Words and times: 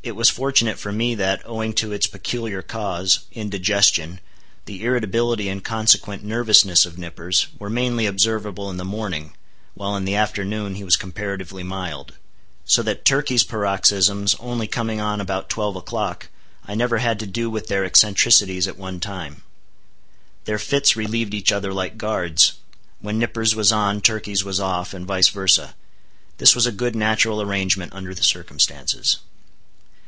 It 0.00 0.12
was 0.12 0.30
fortunate 0.30 0.78
for 0.78 0.92
me 0.92 1.16
that, 1.16 1.42
owing 1.44 1.72
to 1.74 1.90
its 1.90 2.06
peculiar 2.06 2.62
cause—indigestion—the 2.62 4.84
irritability 4.84 5.48
and 5.48 5.62
consequent 5.64 6.22
nervousness 6.22 6.86
of 6.86 6.98
Nippers, 6.98 7.48
were 7.58 7.68
mainly 7.68 8.06
observable 8.06 8.70
in 8.70 8.76
the 8.76 8.84
morning, 8.84 9.32
while 9.74 9.96
in 9.96 10.04
the 10.04 10.14
afternoon 10.14 10.76
he 10.76 10.84
was 10.84 10.94
comparatively 10.96 11.64
mild. 11.64 12.14
So 12.64 12.80
that 12.84 13.04
Turkey's 13.04 13.42
paroxysms 13.42 14.36
only 14.38 14.68
coming 14.68 15.00
on 15.00 15.20
about 15.20 15.48
twelve 15.50 15.74
o'clock, 15.74 16.28
I 16.64 16.76
never 16.76 16.98
had 16.98 17.18
to 17.18 17.26
do 17.26 17.50
with 17.50 17.66
their 17.66 17.84
eccentricities 17.84 18.68
at 18.68 18.78
one 18.78 19.00
time. 19.00 19.42
Their 20.44 20.60
fits 20.60 20.94
relieved 20.94 21.34
each 21.34 21.50
other 21.50 21.72
like 21.74 21.98
guards. 21.98 22.52
When 23.00 23.18
Nippers' 23.18 23.56
was 23.56 23.72
on, 23.72 24.00
Turkey's 24.00 24.44
was 24.44 24.60
off; 24.60 24.94
and 24.94 25.04
vice 25.04 25.28
versa. 25.30 25.74
This 26.38 26.54
was 26.54 26.66
a 26.66 26.72
good 26.72 26.94
natural 26.94 27.42
arrangement 27.42 27.92
under 27.94 28.14
the 28.14 28.22
circumstances. 28.22 29.16